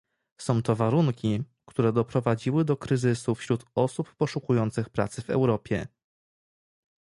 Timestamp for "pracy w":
4.89-5.29